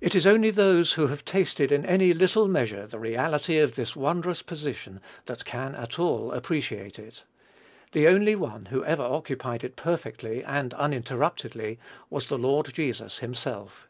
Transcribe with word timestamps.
It 0.00 0.14
is 0.14 0.24
only 0.24 0.50
those 0.52 0.92
who 0.92 1.08
have 1.08 1.24
tasted 1.24 1.72
in 1.72 1.84
any 1.84 2.14
little 2.14 2.46
measure 2.46 2.86
the 2.86 3.00
reality 3.00 3.58
of 3.58 3.74
this 3.74 3.96
wondrous 3.96 4.40
position 4.40 5.00
that 5.26 5.44
can 5.44 5.74
at 5.74 5.98
all 5.98 6.30
appreciate 6.30 6.96
it. 6.96 7.24
The 7.90 8.06
only 8.06 8.36
one 8.36 8.66
who 8.66 8.84
ever 8.84 9.02
occupied 9.02 9.64
it 9.64 9.74
perfectly 9.74 10.44
and 10.44 10.74
uninterruptedly 10.74 11.80
was 12.08 12.28
the 12.28 12.38
Lord 12.38 12.72
Jesus 12.72 13.18
himself. 13.18 13.88